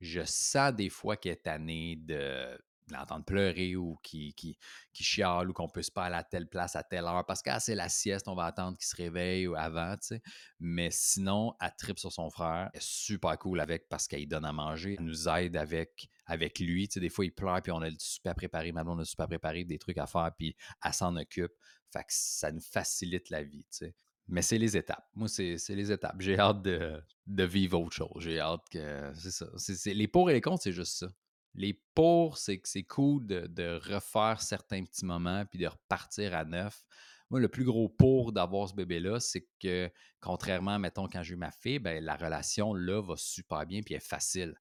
Je 0.00 0.24
sens 0.24 0.72
des 0.74 0.88
fois 0.88 1.16
qu'elle 1.16 1.32
est 1.32 1.42
tannée 1.44 1.96
de 1.96 2.58
l'entendre 2.90 3.24
pleurer 3.24 3.76
ou 3.76 3.96
qui, 4.02 4.34
qui, 4.34 4.56
chiale 4.94 5.50
ou 5.50 5.52
qu'on 5.52 5.68
peut 5.68 5.82
se 5.82 5.90
pas 5.90 6.04
aller 6.04 6.16
à 6.16 6.24
telle 6.24 6.48
place 6.48 6.76
à 6.76 6.82
telle 6.82 7.04
heure 7.04 7.24
parce 7.26 7.42
que 7.42 7.50
c'est 7.58 7.74
la 7.74 7.88
sieste, 7.88 8.28
on 8.28 8.34
va 8.34 8.44
attendre 8.44 8.76
qu'il 8.76 8.86
se 8.86 8.96
réveille 8.96 9.46
ou 9.46 9.54
avant, 9.54 9.94
tu 9.94 10.08
sais. 10.08 10.22
Mais 10.60 10.88
sinon, 10.90 11.54
elle 11.60 11.72
tripe 11.78 11.98
sur 11.98 12.12
son 12.12 12.30
frère. 12.30 12.70
Elle 12.72 12.78
est 12.78 12.82
super 12.82 13.38
cool 13.38 13.60
avec 13.60 13.88
parce 13.88 14.06
qu'elle 14.08 14.26
donne 14.26 14.44
à 14.44 14.52
manger. 14.52 14.96
Elle 14.98 15.04
nous 15.04 15.28
aide 15.28 15.56
avec, 15.56 16.08
avec 16.26 16.58
lui. 16.58 16.88
Tu 16.88 16.94
sais, 16.94 17.00
des 17.00 17.08
fois, 17.08 17.24
il 17.24 17.32
pleure 17.32 17.60
puis 17.62 17.72
on 17.72 17.82
a 17.82 17.88
le 17.88 17.96
super 17.98 18.34
préparé. 18.34 18.72
Maintenant, 18.72 18.96
on 18.96 19.00
a 19.00 19.04
super 19.04 19.28
préparé 19.28 19.64
des 19.64 19.78
trucs 19.78 19.98
à 19.98 20.06
faire 20.06 20.30
puis 20.36 20.56
elle 20.84 20.92
s'en 20.92 21.16
occupe. 21.16 21.52
Fait 21.92 22.00
que 22.00 22.06
ça 22.08 22.50
nous 22.50 22.60
facilite 22.60 23.30
la 23.30 23.42
vie, 23.42 23.64
tu 23.64 23.86
sais. 23.86 23.94
Mais 24.28 24.42
c'est 24.42 24.58
les 24.58 24.76
étapes. 24.76 25.06
Moi, 25.14 25.28
c'est 25.28 25.58
les 25.70 25.92
étapes. 25.92 26.20
J'ai 26.20 26.38
hâte 26.38 26.62
de, 26.62 27.02
de, 27.26 27.44
vivre 27.44 27.80
autre 27.80 27.94
chose. 27.94 28.10
J'ai 28.18 28.40
hâte 28.40 28.62
que. 28.70 29.12
C'est 29.14 29.30
ça. 29.30 29.46
les 29.92 30.08
pour 30.08 30.30
et 30.30 30.32
les 30.32 30.40
contre, 30.40 30.62
c'est 30.62 30.72
juste 30.72 30.98
ça. 30.98 31.08
Les 31.54 31.80
pour, 31.94 32.38
c'est 32.38 32.58
que 32.58 32.68
c'est 32.68 32.84
cool 32.84 33.26
de, 33.26 33.80
refaire 33.92 34.40
certains 34.40 34.84
petits 34.84 35.04
moments 35.04 35.44
puis 35.44 35.58
de 35.58 35.66
repartir 35.66 36.34
à 36.34 36.44
neuf. 36.44 36.82
Moi, 37.30 37.40
le 37.40 37.48
plus 37.48 37.64
gros 37.64 37.88
pour 37.88 38.32
d'avoir 38.32 38.68
ce 38.68 38.74
bébé-là, 38.74 39.20
c'est 39.20 39.46
que, 39.60 39.90
contrairement, 40.20 40.78
mettons, 40.78 41.08
quand 41.08 41.22
j'ai 41.22 41.34
eu 41.34 41.36
ma 41.36 41.50
fille, 41.50 41.78
ben, 41.78 42.02
la 42.04 42.16
relation, 42.16 42.74
là, 42.74 43.00
va 43.00 43.14
super 43.16 43.66
bien 43.66 43.80
puis 43.82 43.94
est 43.94 44.06
facile. 44.06 44.54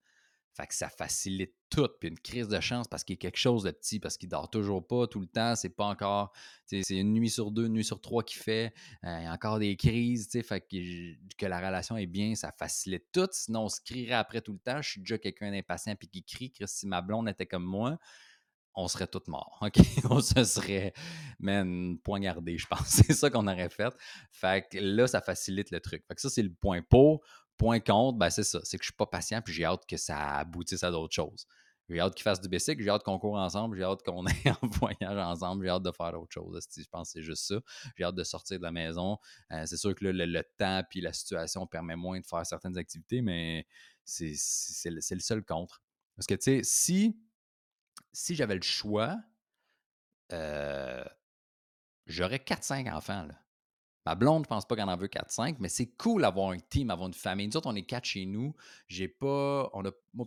Fait 0.53 0.67
que 0.67 0.73
ça 0.73 0.89
facilite 0.89 1.53
tout. 1.69 1.87
Puis 1.99 2.09
une 2.09 2.19
crise 2.19 2.47
de 2.47 2.59
chance 2.59 2.87
parce 2.87 3.03
qu'il 3.03 3.15
y 3.15 3.17
a 3.17 3.21
quelque 3.21 3.37
chose 3.37 3.63
de 3.63 3.71
petit, 3.71 3.99
parce 3.99 4.17
qu'il 4.17 4.29
dort 4.29 4.49
toujours 4.49 4.85
pas 4.85 5.07
tout 5.07 5.19
le 5.19 5.27
temps. 5.27 5.55
C'est 5.55 5.69
pas 5.69 5.85
encore. 5.85 6.33
C'est 6.65 6.81
une 6.89 7.13
nuit 7.13 7.29
sur 7.29 7.51
deux, 7.51 7.67
une 7.67 7.73
nuit 7.73 7.85
sur 7.85 8.01
trois 8.01 8.23
qu'il 8.23 8.41
fait. 8.41 8.73
Euh, 9.05 9.17
il 9.19 9.23
y 9.23 9.27
a 9.27 9.33
encore 9.33 9.59
des 9.59 9.75
crises. 9.77 10.27
Que, 10.27 11.35
que 11.37 11.45
la 11.45 11.59
relation 11.59 11.97
est 11.97 12.07
bien, 12.07 12.35
ça 12.35 12.51
facilite 12.51 13.05
tout. 13.11 13.27
Sinon, 13.31 13.63
on 13.63 13.69
se 13.69 13.79
crierait 13.81 14.15
après 14.15 14.41
tout 14.41 14.53
le 14.53 14.59
temps. 14.59 14.81
Je 14.81 14.89
suis 14.89 15.01
déjà 15.01 15.17
quelqu'un 15.17 15.51
d'impatient 15.51 15.95
puis 15.95 16.09
qui 16.09 16.23
crie. 16.23 16.53
Si 16.65 16.87
ma 16.87 17.01
blonde 17.01 17.29
était 17.29 17.45
comme 17.45 17.65
moi, 17.65 17.97
on 18.75 18.87
serait 18.87 19.07
tous 19.07 19.27
morts. 19.27 19.59
OK? 19.61 19.73
on 20.09 20.21
se 20.21 20.43
serait, 20.43 20.93
man, 21.39 21.97
poignardé, 21.99 22.57
je 22.57 22.67
pense. 22.67 22.85
C'est 22.87 23.13
ça 23.13 23.29
qu'on 23.29 23.47
aurait 23.47 23.69
fait. 23.69 23.93
Fait 24.31 24.67
que 24.69 24.77
là, 24.77 25.07
ça 25.07 25.21
facilite 25.21 25.71
le 25.71 25.79
truc. 25.79 26.03
Fait 26.07 26.15
que 26.15 26.21
ça, 26.21 26.29
c'est 26.29 26.43
le 26.43 26.53
point 26.53 26.81
pour. 26.81 27.21
Point 27.61 27.79
contre, 27.79 28.17
ben 28.17 28.31
c'est 28.31 28.43
ça. 28.43 28.59
C'est 28.63 28.79
que 28.79 28.83
je 28.83 28.87
suis 28.87 28.97
pas 28.97 29.05
patient 29.05 29.39
puis 29.39 29.53
j'ai 29.53 29.65
hâte 29.65 29.85
que 29.87 29.95
ça 29.95 30.37
aboutisse 30.37 30.83
à 30.83 30.89
d'autres 30.89 31.13
choses. 31.13 31.45
J'ai 31.87 31.99
hâte 31.99 32.15
qu'ils 32.15 32.23
fassent 32.23 32.41
du 32.41 32.49
bicycle, 32.49 32.81
j'ai 32.81 32.89
hâte 32.89 33.03
qu'on 33.03 33.19
court 33.19 33.37
ensemble, 33.37 33.77
j'ai 33.77 33.83
hâte 33.83 34.01
qu'on 34.01 34.25
aille 34.25 34.55
en 34.63 34.67
voyage 34.67 35.15
ensemble, 35.15 35.63
j'ai 35.63 35.69
hâte 35.69 35.83
de 35.83 35.91
faire 35.91 36.19
autre 36.19 36.31
chose. 36.33 36.59
Je 36.75 36.83
pense 36.89 37.09
que 37.09 37.19
c'est 37.19 37.21
juste 37.21 37.45
ça. 37.45 37.61
J'ai 37.95 38.03
hâte 38.03 38.15
de 38.15 38.23
sortir 38.23 38.57
de 38.57 38.63
la 38.63 38.71
maison. 38.71 39.19
Euh, 39.51 39.63
c'est 39.67 39.77
sûr 39.77 39.93
que 39.93 40.03
le, 40.05 40.43
temps 40.57 40.81
et 40.95 41.01
la 41.01 41.13
situation 41.13 41.67
permet 41.67 41.95
moins 41.95 42.19
de 42.19 42.25
faire 42.25 42.43
certaines 42.47 42.79
activités, 42.79 43.21
mais 43.21 43.67
c'est 44.05 44.33
le, 44.85 44.95
le, 44.95 45.19
seul 45.19 45.43
contre. 45.43 45.83
Parce 46.15 46.25
que, 46.25 46.33
tu 46.33 46.41
sais, 46.41 46.61
si, 46.63 47.21
si 48.11 48.33
j'avais 48.33 48.55
le 48.55 48.63
choix, 48.63 49.19
euh, 50.33 51.05
j'aurais 52.07 52.37
4-5 52.37 52.91
enfants. 52.91 53.27
Là. 53.27 53.35
Ma 54.05 54.15
blonde, 54.15 54.45
je 54.45 54.47
pense 54.47 54.65
pas 54.65 54.75
qu'elle 54.75 54.89
en 54.89 54.97
veut 54.97 55.07
4-5, 55.07 55.57
mais 55.59 55.69
c'est 55.69 55.85
cool 55.95 56.23
d'avoir 56.23 56.49
un 56.49 56.57
team, 56.57 56.89
avoir 56.89 57.07
une 57.07 57.13
famille. 57.13 57.47
Nous 57.47 57.55
autres, 57.55 57.69
on 57.69 57.75
est 57.75 57.83
quatre 57.83 58.05
chez 58.05 58.25
nous. 58.25 58.55
J'ai 58.87 59.07
pas. 59.07 59.71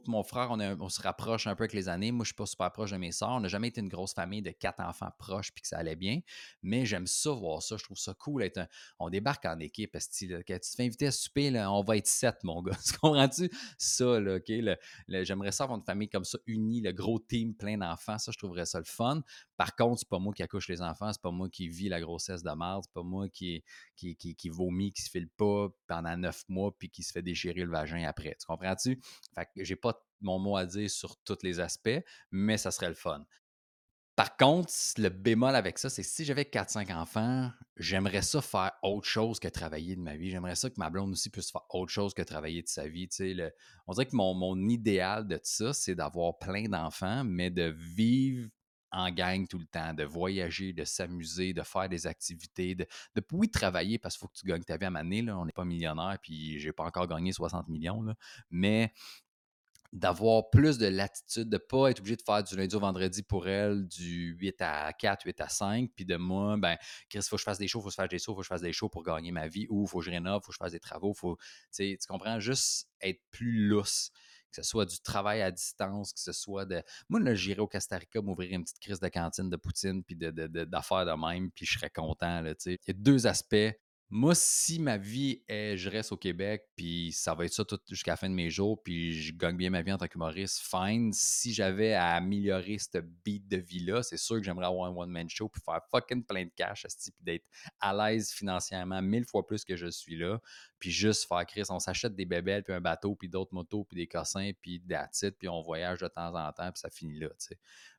Mon 0.06 0.22
frère, 0.22 0.52
on, 0.52 0.88
se 0.88 1.02
rapproche 1.02 1.48
un 1.48 1.56
peu 1.56 1.64
avec 1.64 1.72
les 1.72 1.88
années. 1.88 2.12
Moi, 2.12 2.22
je 2.24 2.28
suis 2.28 2.36
pas 2.36 2.46
super 2.46 2.70
proche 2.70 2.92
de 2.92 2.96
mes 2.96 3.10
soeurs. 3.10 3.30
On 3.30 3.40
n'a 3.40 3.48
jamais 3.48 3.68
été 3.68 3.80
une 3.80 3.88
grosse 3.88 4.14
famille 4.14 4.42
de 4.42 4.50
quatre 4.50 4.80
enfants 4.80 5.10
proches 5.18 5.52
puis 5.52 5.62
que 5.62 5.68
ça 5.68 5.78
allait 5.78 5.96
bien. 5.96 6.20
Mais 6.62 6.86
j'aime 6.86 7.08
ça, 7.08 7.32
voir 7.32 7.62
ça. 7.62 7.76
Je 7.76 7.82
trouve 7.82 7.98
ça 7.98 8.14
cool. 8.14 8.48
On 9.00 9.10
débarque 9.10 9.44
en 9.44 9.58
équipe. 9.58 9.90
Parce 9.90 10.06
que 10.06 10.42
quand 10.42 10.54
tu 10.54 10.70
te 10.70 10.76
fais 10.76 10.84
inviter 10.84 11.08
à 11.08 11.12
souper, 11.12 11.50
là, 11.50 11.70
on 11.72 11.82
va 11.82 11.96
être 11.96 12.06
sept, 12.06 12.44
mon 12.44 12.62
gars. 12.62 12.76
Tu 12.84 12.98
comprends-tu? 12.98 13.50
Ça, 13.76 14.20
là, 14.20 14.36
OK? 14.36 14.52
j'aimerais 15.08 15.52
ça 15.52 15.64
avoir 15.64 15.78
une 15.78 15.84
famille 15.84 16.08
comme 16.08 16.24
ça, 16.24 16.38
unie, 16.46 16.80
le 16.80 16.92
gros 16.92 17.18
team, 17.18 17.54
plein 17.54 17.76
d'enfants. 17.76 18.18
Ça, 18.18 18.30
je 18.30 18.38
trouverais 18.38 18.66
ça 18.66 18.78
le 18.78 18.84
fun. 18.84 19.22
Par 19.56 19.74
contre, 19.74 20.00
c'est 20.00 20.08
pas 20.08 20.18
moi 20.18 20.32
qui 20.32 20.42
accouche 20.42 20.68
les 20.68 20.80
enfants. 20.80 21.12
C'est 21.12 21.22
pas 21.22 21.30
moi 21.30 21.48
qui 21.48 21.68
vis 21.68 21.88
la 21.88 22.00
grossesse 22.00 22.42
de 22.42 22.50
merde. 22.50 22.84
C'est 22.84 22.92
pas 22.92 23.02
moi 23.02 23.28
qui 23.28 23.63
qui, 23.96 24.16
qui, 24.16 24.48
vomit, 24.48 24.92
qui 24.92 25.02
se 25.02 25.10
file 25.10 25.28
pas 25.28 25.68
pendant 25.86 26.16
neuf 26.16 26.44
mois, 26.48 26.76
puis 26.76 26.90
qui 26.90 27.02
se 27.02 27.12
fait 27.12 27.22
déchirer 27.22 27.62
le 27.62 27.70
vagin 27.70 28.04
après. 28.06 28.36
Tu 28.40 28.46
comprends-tu? 28.46 29.00
Fait 29.34 29.46
que 29.54 29.64
j'ai 29.64 29.76
pas 29.76 29.94
mon 30.20 30.38
mot 30.38 30.56
à 30.56 30.66
dire 30.66 30.90
sur 30.90 31.16
tous 31.24 31.38
les 31.42 31.60
aspects, 31.60 32.02
mais 32.30 32.56
ça 32.56 32.70
serait 32.70 32.88
le 32.88 32.94
fun. 32.94 33.24
Par 34.16 34.36
contre, 34.36 34.72
le 34.98 35.08
bémol 35.08 35.56
avec 35.56 35.76
ça, 35.76 35.90
c'est 35.90 36.04
si 36.04 36.24
j'avais 36.24 36.44
4-5 36.44 36.94
enfants, 36.94 37.50
j'aimerais 37.76 38.22
ça 38.22 38.40
faire 38.40 38.70
autre 38.84 39.08
chose 39.08 39.40
que 39.40 39.48
travailler 39.48 39.96
de 39.96 40.00
ma 40.00 40.16
vie. 40.16 40.30
J'aimerais 40.30 40.54
ça 40.54 40.70
que 40.70 40.76
ma 40.78 40.88
blonde 40.88 41.10
aussi 41.10 41.30
puisse 41.30 41.50
faire 41.50 41.64
autre 41.70 41.90
chose 41.90 42.14
que 42.14 42.22
travailler 42.22 42.62
de 42.62 42.68
sa 42.68 42.86
vie. 42.86 43.08
Le, 43.18 43.52
on 43.88 43.92
dirait 43.92 44.06
que 44.06 44.14
mon, 44.14 44.32
mon 44.34 44.56
idéal 44.68 45.26
de 45.26 45.40
ça, 45.42 45.72
c'est 45.72 45.96
d'avoir 45.96 46.38
plein 46.38 46.68
d'enfants, 46.68 47.24
mais 47.24 47.50
de 47.50 47.74
vivre 47.76 48.48
en 48.94 49.10
gang 49.10 49.46
tout 49.46 49.58
le 49.58 49.66
temps, 49.66 49.92
de 49.92 50.04
voyager, 50.04 50.72
de 50.72 50.84
s'amuser, 50.84 51.52
de 51.52 51.62
faire 51.62 51.88
des 51.88 52.06
activités, 52.06 52.74
de, 52.74 52.86
de 53.14 53.22
oui, 53.32 53.50
travailler 53.50 53.98
parce 53.98 54.14
qu'il 54.14 54.20
faut 54.20 54.28
que 54.28 54.38
tu 54.38 54.46
gagnes 54.46 54.62
ta 54.62 54.76
vie 54.76 54.86
à 54.86 54.90
maner. 54.90 55.22
Là. 55.22 55.36
On 55.38 55.44
n'est 55.44 55.52
pas 55.52 55.64
millionnaire, 55.64 56.16
puis 56.22 56.58
j'ai 56.58 56.72
pas 56.72 56.84
encore 56.84 57.08
gagné 57.08 57.32
60 57.32 57.68
millions. 57.68 58.02
Là. 58.02 58.14
Mais 58.50 58.92
d'avoir 59.92 60.50
plus 60.50 60.76
de 60.78 60.86
latitude, 60.86 61.48
de 61.48 61.56
ne 61.56 61.58
pas 61.58 61.90
être 61.90 62.00
obligé 62.00 62.16
de 62.16 62.22
faire 62.22 62.42
du 62.42 62.56
lundi 62.56 62.74
au 62.74 62.80
vendredi 62.80 63.22
pour 63.22 63.46
elle, 63.46 63.86
du 63.86 64.36
8 64.38 64.60
à 64.60 64.92
4, 64.92 65.24
8 65.24 65.40
à 65.40 65.48
5, 65.48 65.90
puis 65.94 66.04
de 66.04 66.16
moi, 66.16 66.56
ben, 66.56 66.76
Chris, 67.08 67.20
il 67.20 67.22
faut 67.22 67.36
que 67.36 67.40
je 67.40 67.44
fasse 67.44 67.58
des 67.58 67.68
shows, 67.68 67.78
il 67.78 67.82
faut 67.82 67.88
que 67.88 67.92
je 67.92 67.96
fasse 67.96 68.08
des 68.10 68.18
shows, 68.18 68.34
faut 68.34 68.40
que 68.40 68.44
je 68.44 68.48
fasse 68.48 68.60
des 68.60 68.72
shows 68.72 68.88
pour 68.88 69.04
gagner 69.04 69.30
ma 69.30 69.46
vie, 69.46 69.66
ou 69.70 69.84
il 69.84 69.88
faut 69.88 70.00
que 70.00 70.04
je 70.04 70.10
rénove, 70.10 70.40
il 70.42 70.44
faut 70.44 70.50
que 70.50 70.54
je 70.54 70.58
fasse 70.58 70.72
des 70.72 70.80
travaux, 70.80 71.14
faut, 71.14 71.38
tu 71.72 71.96
comprends, 72.08 72.40
juste 72.40 72.88
être 73.00 73.20
plus 73.30 73.68
lousse 73.68 74.10
que 74.54 74.62
ce 74.62 74.68
soit 74.68 74.86
du 74.86 75.00
travail 75.00 75.42
à 75.42 75.50
distance, 75.50 76.12
que 76.12 76.20
ce 76.20 76.32
soit 76.32 76.64
de. 76.64 76.82
Moi, 77.08 77.20
là, 77.20 77.34
j'irais 77.34 77.60
au 77.60 77.66
Costa 77.66 77.98
Rica 77.98 78.20
m'ouvrir 78.20 78.52
une 78.52 78.62
petite 78.62 78.78
crise 78.78 79.00
de 79.00 79.08
cantine 79.08 79.50
de 79.50 79.56
poutine 79.56 80.04
puis 80.04 80.16
d'affaires 80.16 81.06
de, 81.06 81.10
de, 81.10 81.26
même, 81.26 81.50
puis 81.50 81.66
je 81.66 81.78
serais 81.78 81.90
content. 81.90 82.44
Il 82.44 82.72
y 82.72 82.90
a 82.90 82.94
deux 82.94 83.26
aspects. 83.26 83.72
Moi, 84.10 84.34
si 84.34 84.78
ma 84.78 84.96
vie 84.96 85.42
est 85.48 85.76
je 85.76 85.88
reste 85.88 86.12
au 86.12 86.16
Québec, 86.16 86.68
puis 86.76 87.10
ça 87.12 87.34
va 87.34 87.46
être 87.46 87.52
ça 87.52 87.64
jusqu'à 87.88 88.12
la 88.12 88.16
fin 88.16 88.28
de 88.28 88.34
mes 88.34 88.50
jours, 88.50 88.80
puis 88.82 89.12
je 89.12 89.34
gagne 89.34 89.56
bien 89.56 89.70
ma 89.70 89.82
vie 89.82 89.92
en 89.92 89.98
tant 89.98 90.06
qu'humoriste, 90.06 90.60
fine. 90.60 91.12
Si 91.12 91.52
j'avais 91.52 91.94
à 91.94 92.12
améliorer 92.12 92.78
ce 92.78 92.98
beat 92.98 93.48
de 93.48 93.56
vie-là, 93.56 94.02
c'est 94.02 94.18
sûr 94.18 94.36
que 94.36 94.42
j'aimerais 94.42 94.66
avoir 94.66 94.88
un 94.88 94.94
one-man 94.94 95.28
show, 95.28 95.48
puis 95.48 95.60
faire 95.64 95.80
fucking 95.90 96.24
plein 96.24 96.44
de 96.44 96.52
cash, 96.54 96.86
puis 96.86 97.12
d'être 97.20 97.44
à 97.80 97.92
l'aise 97.92 98.30
financièrement 98.30 99.02
mille 99.02 99.24
fois 99.24 99.44
plus 99.46 99.64
que 99.64 99.74
je 99.74 99.86
suis 99.86 100.16
là, 100.16 100.38
puis 100.78 100.90
juste 100.90 101.26
faire 101.26 101.44
Chris, 101.46 101.64
on 101.70 101.80
s'achète 101.80 102.14
des 102.14 102.26
bébelles, 102.26 102.62
puis 102.62 102.74
un 102.74 102.80
bateau, 102.80 103.16
puis 103.16 103.28
d'autres 103.28 103.54
motos, 103.54 103.84
puis 103.84 103.96
des 103.96 104.06
cossins, 104.06 104.52
puis 104.60 104.82
that's 104.88 105.24
puis 105.38 105.48
on 105.48 105.60
voyage 105.62 106.00
de 106.00 106.08
temps 106.08 106.34
en 106.34 106.52
temps, 106.52 106.70
puis 106.70 106.80
ça 106.80 106.90
finit 106.90 107.18
là, 107.18 107.30
tu 107.30 107.46
sais. 107.48 107.58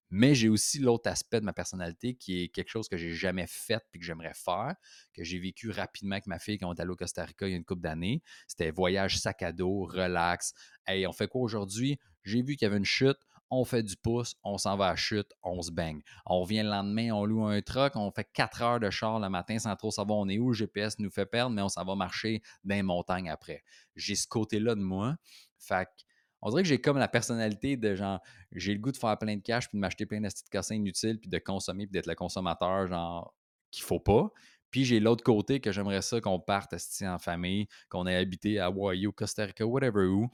Mais 0.09 0.35
j'ai 0.35 0.49
aussi 0.49 0.79
l'autre 0.79 1.09
aspect 1.09 1.39
de 1.39 1.45
ma 1.45 1.53
personnalité 1.53 2.15
qui 2.15 2.43
est 2.43 2.47
quelque 2.49 2.69
chose 2.69 2.87
que 2.87 2.97
j'ai 2.97 3.13
jamais 3.13 3.47
fait 3.47 3.83
puis 3.91 3.99
que 3.99 4.05
j'aimerais 4.05 4.33
faire, 4.33 4.75
que 5.13 5.23
j'ai 5.23 5.39
vécu 5.39 5.71
rapidement 5.71 6.13
avec 6.13 6.27
ma 6.27 6.39
fille 6.39 6.57
quand 6.57 6.69
on 6.69 6.73
est 6.73 6.79
allé 6.79 6.91
au 6.91 6.95
Costa 6.95 7.25
Rica 7.25 7.47
il 7.47 7.51
y 7.51 7.53
a 7.53 7.57
une 7.57 7.65
couple 7.65 7.81
d'années. 7.81 8.21
C'était 8.47 8.71
voyage 8.71 9.19
sac 9.19 9.41
à 9.41 9.51
dos, 9.51 9.85
relax. 9.85 10.53
Hey, 10.85 11.07
on 11.07 11.13
fait 11.13 11.27
quoi 11.27 11.41
aujourd'hui? 11.41 11.99
J'ai 12.23 12.41
vu 12.41 12.55
qu'il 12.55 12.65
y 12.65 12.69
avait 12.69 12.77
une 12.77 12.85
chute, 12.85 13.17
on 13.51 13.65
fait 13.65 13.83
du 13.83 13.95
pouce, 13.95 14.35
on 14.43 14.57
s'en 14.57 14.75
va 14.75 14.89
à 14.89 14.95
chute, 14.95 15.31
on 15.43 15.61
se 15.61 15.71
baigne. 15.71 16.01
On 16.25 16.41
revient 16.41 16.63
le 16.63 16.69
lendemain, 16.69 17.11
on 17.11 17.25
loue 17.25 17.45
un 17.45 17.61
truck, 17.61 17.95
on 17.95 18.11
fait 18.11 18.27
quatre 18.33 18.61
heures 18.61 18.79
de 18.79 18.89
char 18.89 19.19
le 19.19 19.29
matin 19.29 19.59
sans 19.59 19.75
trop 19.75 19.91
savoir 19.91 20.19
on 20.19 20.27
est 20.27 20.39
où, 20.39 20.49
le 20.49 20.55
GPS 20.55 20.99
nous 20.99 21.11
fait 21.11 21.25
perdre, 21.25 21.51
mais 21.51 21.61
on 21.61 21.69
s'en 21.69 21.85
va 21.85 21.95
marcher 21.95 22.41
dans 22.63 22.75
les 22.75 22.83
montagnes 22.83 23.29
après. 23.29 23.63
J'ai 23.95 24.15
ce 24.15 24.27
côté-là 24.27 24.75
de 24.75 24.81
moi. 24.81 25.15
Fait 25.57 25.85
que 25.85 26.03
on 26.45 26.51
dirait 26.51 26.61
que 26.61 26.69
j'ai 26.69 26.79
comme 26.79 26.99
la 26.99 27.07
personnalité 27.07 27.75
de 27.75 27.95
genre, 27.95 28.21
j'ai 28.51 28.73
le 28.73 28.79
goût 28.79 28.91
de 28.91 28.97
faire 28.97 29.17
plein 29.17 29.35
de 29.35 29.41
cash, 29.41 29.67
puis 29.67 29.77
de 29.77 29.81
m'acheter 29.81 30.05
plein 30.05 30.21
de 30.21 30.27
petites 30.27 30.47
cassins 30.47 30.75
inutiles, 30.75 31.19
puis 31.19 31.27
de 31.27 31.39
consommer, 31.39 31.87
puis 31.87 31.93
d'être 31.93 32.05
le 32.05 32.13
consommateur, 32.13 32.85
genre, 32.85 33.33
qu'il 33.71 33.83
faut 33.83 33.99
pas. 33.99 34.31
Puis 34.69 34.85
j'ai 34.85 34.99
l'autre 34.99 35.23
côté 35.23 35.59
que 35.59 35.71
j'aimerais 35.71 36.03
ça 36.03 36.21
qu'on 36.21 36.39
parte 36.39 36.75
en 37.01 37.17
famille, 37.17 37.67
qu'on 37.89 38.05
ait 38.05 38.15
habité 38.15 38.59
à 38.59 38.65
Hawaii 38.65 39.07
ou 39.07 39.11
Costa 39.11 39.45
Rica, 39.45 39.65
whatever 39.65 40.05
où, 40.05 40.29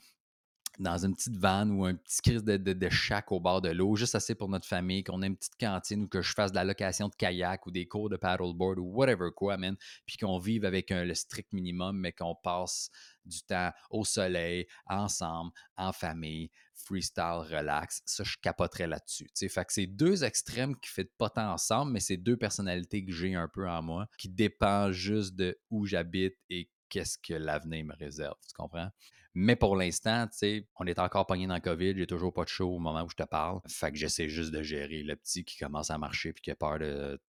dans 0.80 1.06
une 1.06 1.14
petite 1.14 1.38
van 1.38 1.70
ou 1.70 1.86
un 1.86 1.96
petit 1.96 2.22
crise 2.22 2.44
de, 2.44 2.58
de, 2.58 2.90
au 3.30 3.40
bord 3.40 3.62
de 3.62 3.70
l'eau, 3.70 3.96
juste 3.96 4.16
assez 4.16 4.36
pour 4.36 4.50
notre 4.50 4.68
famille, 4.68 5.04
qu'on 5.04 5.22
ait 5.22 5.28
une 5.28 5.36
petite 5.36 5.58
cantine 5.60 6.04
ou 6.04 6.08
que 6.08 6.22
je 6.22 6.34
fasse 6.34 6.52
de 6.52 6.56
la 6.56 6.64
location 6.64 7.10
de 7.10 7.16
kayak 7.16 7.66
ou 7.68 7.72
des 7.72 7.88
cours 7.88 8.10
de 8.10 8.18
paddleboard 8.18 8.80
ou 8.80 8.86
whatever 8.86 9.30
quoi, 9.36 9.58
man. 9.58 9.76
Puis 10.06 10.18
qu'on 10.18 10.38
vive 10.38 10.66
avec 10.66 10.90
le 10.90 11.14
strict 11.14 11.54
minimum, 11.54 11.98
mais 12.00 12.14
qu'on 12.14 12.36
passe 12.36 12.90
du 13.26 13.42
temps 13.44 13.72
au 13.90 14.04
soleil, 14.04 14.68
ensemble, 14.88 15.52
en 15.78 15.92
famille, 15.92 16.50
freestyle, 16.74 17.44
relax. 17.50 18.02
Ça, 18.06 18.24
je 18.24 18.38
capoterais 18.42 18.88
là-dessus. 18.88 19.30
Fait 19.50 19.66
que 19.66 19.74
c'est 19.74 19.88
deux 19.88 20.24
extrêmes 20.24 20.76
qui 20.80 20.90
ne 20.98 21.04
pas 21.18 21.30
tant 21.30 21.54
ensemble, 21.54 21.92
mais 21.92 22.00
c'est 22.00 22.18
deux 22.18 22.38
personnalités 22.38 23.06
que 23.06 23.12
j'ai 23.12 23.36
un 23.36 23.48
peu 23.48 23.70
en 23.70 23.82
moi, 23.82 24.08
qui 24.18 24.30
dépendent 24.30 24.92
juste 24.92 25.36
de 25.36 25.58
où 25.70 25.86
j'habite 25.86 26.36
et 26.50 26.70
qu'est-ce 26.92 27.18
que 27.18 27.34
l'avenir 27.34 27.86
me 27.86 27.96
réserve. 27.96 28.36
Tu 28.48 28.54
comprends? 28.54 28.90
Mais 29.34 29.56
pour 29.56 29.76
l'instant, 29.78 30.28
tu 30.28 30.38
sais, 30.38 30.68
on 30.76 30.86
est 30.86 31.00
encore 31.00 31.26
pogné 31.26 31.48
dans 31.48 31.56
le 31.56 31.62
COVID. 31.62 31.96
J'ai 31.98 32.06
toujours 32.06 32.34
pas 32.34 32.44
de 32.44 32.50
show 32.50 32.76
au 32.76 32.80
moment 32.80 33.04
où 33.04 33.10
je 33.10 33.16
te 33.16 33.24
parle. 33.24 33.62
Fait 33.68 33.92
que 33.92 33.98
j'essaie 33.98 34.28
juste 34.28 34.52
de 34.52 34.62
gérer 34.62 35.04
le 35.04 35.16
petit 35.16 35.46
qui 35.46 35.58
commence 35.58 35.90
à 35.90 35.98
marcher 35.98 36.34
puis 36.34 36.42
qui 36.42 36.52
a 36.52 36.56
peur 36.56 36.80
de 36.80 37.20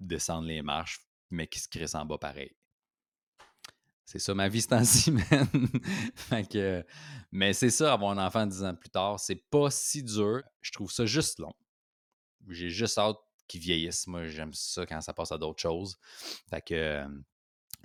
descendre 0.00 0.48
les 0.48 0.62
marches, 0.62 1.00
mais 1.30 1.46
qui 1.46 1.60
se 1.60 1.68
crisse 1.68 1.94
en 1.94 2.06
bas 2.06 2.18
pareil. 2.18 2.56
C'est 4.06 4.18
ça 4.18 4.34
ma 4.34 4.48
vie 4.48 4.62
ce 4.62 4.68
temps-ci, 4.68 5.10
man. 5.12 5.48
fait 6.16 6.48
que, 6.48 6.84
mais 7.30 7.52
c'est 7.52 7.70
ça, 7.70 7.92
avoir 7.92 8.10
un 8.10 8.26
enfant 8.26 8.46
dix 8.46 8.62
ans 8.64 8.74
plus 8.74 8.90
tard, 8.90 9.20
c'est 9.20 9.48
pas 9.50 9.70
si 9.70 10.02
dur. 10.02 10.42
Je 10.62 10.72
trouve 10.72 10.90
ça 10.90 11.04
juste 11.04 11.38
long. 11.38 11.54
J'ai 12.48 12.70
juste 12.70 12.98
hâte 12.98 13.16
qu'ils 13.48 13.60
vieillissent. 13.60 14.06
Moi, 14.06 14.26
j'aime 14.28 14.52
ça 14.52 14.86
quand 14.86 15.00
ça 15.00 15.12
passe 15.12 15.32
à 15.32 15.38
d'autres 15.38 15.60
choses. 15.60 15.98
Fait 16.48 16.62
que, 16.62 17.04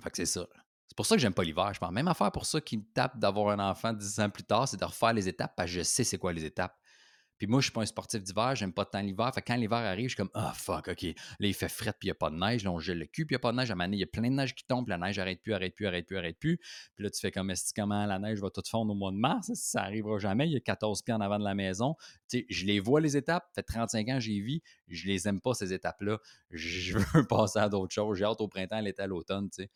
fait 0.02 0.10
que 0.10 0.16
c'est 0.16 0.26
ça. 0.26 0.46
C'est 0.90 0.96
pour 0.96 1.06
ça 1.06 1.14
que 1.14 1.22
j'aime 1.22 1.32
pas 1.32 1.44
l'hiver, 1.44 1.72
je 1.72 1.78
pense. 1.78 1.92
Même 1.92 2.08
affaire 2.08 2.32
pour 2.32 2.44
ça 2.44 2.60
qui 2.60 2.76
me 2.76 2.82
tape 2.92 3.16
d'avoir 3.16 3.50
un 3.50 3.70
enfant 3.70 3.92
dix 3.92 4.18
ans 4.18 4.28
plus 4.28 4.42
tard, 4.42 4.66
c'est 4.66 4.76
de 4.76 4.84
refaire 4.84 5.12
les 5.12 5.28
étapes 5.28 5.54
parce 5.56 5.70
que 5.70 5.76
je 5.76 5.82
sais 5.82 6.02
c'est 6.02 6.18
quoi 6.18 6.32
les 6.32 6.44
étapes. 6.44 6.76
Puis 7.38 7.46
moi, 7.46 7.60
je 7.60 7.66
suis 7.66 7.72
pas 7.72 7.82
un 7.82 7.86
sportif 7.86 8.20
d'hiver, 8.20 8.56
j'aime 8.56 8.72
pas 8.72 8.84
tant 8.84 9.00
l'hiver. 9.00 9.30
Fait 9.32 9.40
que 9.40 9.46
quand 9.46 9.56
l'hiver 9.56 9.78
arrive, 9.78 10.06
je 10.06 10.08
suis 10.08 10.16
comme 10.16 10.32
Ah 10.34 10.52
fuck, 10.52 10.88
ok. 10.88 11.02
Là, 11.04 11.14
il 11.46 11.54
fait 11.54 11.68
fret, 11.68 11.92
puis 11.92 12.08
il 12.08 12.08
n'y 12.08 12.10
a 12.10 12.16
pas 12.16 12.28
de 12.28 12.34
neige. 12.34 12.64
Là, 12.64 12.72
on 12.72 12.80
gèle 12.80 12.98
le 12.98 13.06
cul, 13.06 13.24
puis 13.24 13.34
il 13.34 13.36
n'y 13.36 13.36
a 13.36 13.38
pas 13.38 13.52
de 13.52 13.56
neige. 13.56 13.70
À 13.70 13.86
il 13.86 13.94
y 13.94 14.02
a 14.02 14.06
plein 14.06 14.28
de 14.28 14.34
neige 14.34 14.52
qui 14.52 14.64
tombe, 14.66 14.88
la 14.88 14.98
neige 14.98 15.18
arrête 15.20 15.40
plus, 15.40 15.54
arrête 15.54 15.76
plus, 15.76 15.86
arrête 15.86 16.06
plus, 16.06 16.18
arrête 16.18 16.38
plus. 16.40 16.58
Puis 16.96 17.04
là, 17.04 17.08
tu 17.08 17.20
fais 17.20 17.30
comme 17.30 17.50
est 17.50 17.72
comment 17.74 18.04
la 18.04 18.18
neige 18.18 18.40
va 18.40 18.50
tout 18.50 18.62
fondre 18.68 18.92
au 18.92 18.96
mois 18.96 19.12
de 19.12 19.16
mars? 19.16 19.50
Ça 19.54 19.82
arrivera 19.82 20.18
jamais. 20.18 20.48
Il 20.48 20.52
y 20.52 20.56
a 20.56 20.60
14 20.60 21.02
pieds 21.02 21.14
en 21.14 21.20
avant 21.20 21.38
de 21.38 21.44
la 21.44 21.54
maison. 21.54 21.94
Tu 22.28 22.40
sais, 22.40 22.46
je 22.50 22.66
les 22.66 22.80
vois, 22.80 23.00
les 23.00 23.16
étapes. 23.16 23.44
Ça 23.54 23.62
fait 23.62 23.72
35 23.72 24.08
ans, 24.08 24.20
j'y 24.20 24.42
vis. 24.42 24.60
Je 24.88 25.06
les 25.06 25.28
aime 25.28 25.40
pas, 25.40 25.54
ces 25.54 25.72
étapes-là. 25.72 26.18
Je 26.50 26.98
veux 26.98 27.26
passer 27.28 27.60
à 27.60 27.70
d'autres 27.70 27.94
choses. 27.94 28.18
J'ai 28.18 28.24
hâte 28.24 28.42
au 28.42 28.48
printemps, 28.48 28.80
l'été, 28.80 29.00
à 29.00 29.06
l'automne, 29.06 29.48
tu 29.48 29.62
sais. 29.62 29.70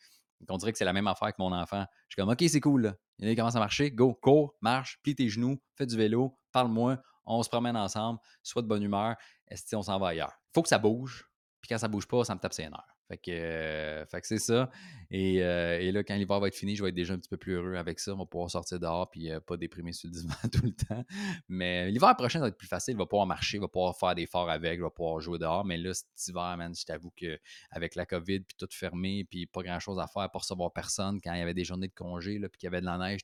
On 0.49 0.57
dirait 0.57 0.71
que 0.71 0.77
c'est 0.77 0.85
la 0.85 0.93
même 0.93 1.07
affaire 1.07 1.29
que 1.29 1.41
mon 1.41 1.51
enfant. 1.51 1.85
Je 2.07 2.15
suis 2.15 2.21
comme, 2.21 2.29
OK, 2.29 2.43
c'est 2.47 2.61
cool. 2.61 2.95
Il 3.19 3.35
commence 3.35 3.55
à 3.55 3.59
marcher. 3.59 3.91
Go, 3.91 4.13
cours, 4.13 4.55
marche, 4.61 4.99
plie 5.01 5.15
tes 5.15 5.29
genoux, 5.29 5.61
fais 5.75 5.85
du 5.85 5.95
vélo, 5.95 6.37
parle-moi 6.51 6.99
on 7.25 7.43
se 7.43 7.49
promène 7.49 7.77
ensemble, 7.77 8.19
soit 8.43 8.61
de 8.61 8.67
bonne 8.67 8.83
humeur, 8.83 9.15
est 9.47 9.73
on 9.73 9.81
s'en 9.81 9.99
va 9.99 10.09
ailleurs? 10.09 10.33
Il 10.49 10.51
faut 10.55 10.61
que 10.61 10.69
ça 10.69 10.77
bouge, 10.77 11.29
puis 11.61 11.69
quand 11.69 11.77
ça 11.77 11.87
bouge 11.87 12.07
pas, 12.07 12.23
ça 12.23 12.35
me 12.35 12.39
tape 12.39 12.53
ses 12.53 12.69
nerfs. 12.69 12.94
Fait 13.07 13.17
que, 13.17 13.31
euh, 13.31 14.05
fait 14.07 14.21
que 14.21 14.27
c'est 14.27 14.39
ça. 14.39 14.71
Et, 15.11 15.43
euh, 15.43 15.79
et, 15.79 15.91
là, 15.91 16.03
quand 16.03 16.15
l'hiver 16.15 16.39
va 16.39 16.47
être 16.47 16.55
fini, 16.55 16.75
je 16.75 16.81
vais 16.81 16.89
être 16.89 16.95
déjà 16.95 17.13
un 17.13 17.17
petit 17.17 17.29
peu 17.29 17.37
plus 17.37 17.53
heureux 17.53 17.75
avec 17.75 17.99
ça. 17.99 18.13
On 18.13 18.17
va 18.17 18.25
pouvoir 18.25 18.49
sortir 18.49 18.79
dehors 18.79 19.09
puis 19.09 19.29
euh, 19.29 19.39
pas 19.39 19.57
déprimer 19.57 19.93
sur 19.93 20.09
le 20.09 20.49
tout 20.49 20.65
le 20.65 20.71
temps. 20.71 21.03
Mais 21.47 21.91
l'hiver 21.91 22.15
prochain, 22.15 22.39
ça 22.39 22.45
va 22.45 22.47
être 22.47 22.57
plus 22.57 22.67
facile. 22.67 22.95
Il 22.95 22.97
va 22.97 23.05
pouvoir 23.05 23.27
marcher, 23.27 23.57
il 23.57 23.61
va 23.61 23.67
pouvoir 23.67 23.95
faire 23.95 24.15
des 24.15 24.25
forts 24.25 24.49
avec, 24.49 24.75
il 24.75 24.81
va 24.81 24.89
pouvoir 24.89 25.19
jouer 25.19 25.37
dehors. 25.37 25.65
Mais 25.65 25.77
là, 25.77 25.93
cet 25.93 26.27
hiver, 26.27 26.55
man, 26.57 26.73
je 26.75 26.83
t'avoue 26.83 27.11
qu'avec 27.11 27.95
la 27.95 28.07
COVID, 28.07 28.39
puis 28.39 28.55
tout 28.57 28.67
fermé, 28.71 29.23
puis 29.29 29.45
pas 29.45 29.61
grand-chose 29.61 29.99
à 29.99 30.07
faire, 30.07 30.31
pour 30.31 30.41
recevoir 30.41 30.73
personne, 30.73 31.21
quand 31.21 31.33
il 31.33 31.39
y 31.39 31.43
avait 31.43 31.53
des 31.53 31.63
journées 31.63 31.87
de 31.87 31.93
congé, 31.93 32.39
là, 32.39 32.49
puis 32.49 32.57
qu'il 32.57 32.67
y 32.67 32.69
avait 32.69 32.81
de 32.81 32.85
la 32.85 32.97
neige, 32.97 33.21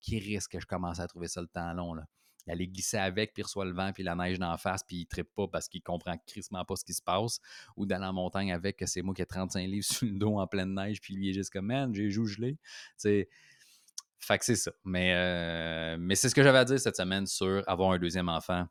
qui 0.00 0.18
risque 0.20 0.52
que 0.52 0.60
je 0.60 0.66
commence 0.66 1.00
à 1.00 1.08
trouver 1.08 1.26
ça 1.26 1.40
le 1.40 1.48
temps 1.48 1.72
long. 1.72 1.94
Là? 1.94 2.04
Aller 2.48 2.68
glisser 2.68 2.96
avec, 2.96 3.34
puis 3.34 3.42
il 3.42 3.44
reçoit 3.44 3.64
le 3.64 3.72
vent, 3.72 3.92
puis 3.92 4.02
la 4.02 4.14
neige 4.14 4.38
d'en 4.38 4.56
face, 4.56 4.82
puis 4.82 4.96
il 4.96 5.02
ne 5.02 5.06
trippe 5.06 5.34
pas 5.34 5.48
parce 5.48 5.68
qu'il 5.68 5.82
comprend 5.82 6.16
crissement 6.26 6.64
pas 6.64 6.76
ce 6.76 6.84
qui 6.84 6.94
se 6.94 7.02
passe. 7.02 7.40
Ou 7.76 7.86
dans 7.86 7.98
la 7.98 8.12
montagne 8.12 8.52
avec, 8.52 8.76
que 8.76 8.86
c'est 8.86 9.02
moi 9.02 9.14
qui 9.14 9.22
ai 9.22 9.26
35 9.26 9.60
livres 9.66 9.84
sur 9.88 10.06
le 10.06 10.18
dos 10.18 10.38
en 10.38 10.46
pleine 10.46 10.74
neige, 10.74 11.00
puis 11.00 11.14
lui 11.14 11.26
il 11.26 11.30
est 11.30 11.34
juste 11.34 11.50
comme, 11.50 11.66
man, 11.66 11.94
j'ai 11.94 12.10
joué 12.10 12.26
gelé. 12.26 12.58
fait 13.02 14.38
que 14.38 14.44
c'est 14.44 14.56
ça. 14.56 14.72
Mais, 14.84 15.12
euh, 15.14 15.96
mais 15.98 16.14
c'est 16.14 16.28
ce 16.28 16.34
que 16.34 16.42
j'avais 16.42 16.58
à 16.58 16.64
dire 16.64 16.80
cette 16.80 16.96
semaine 16.96 17.26
sur 17.26 17.62
avoir 17.66 17.92
un 17.92 17.98
deuxième 17.98 18.28
enfant 18.28 18.66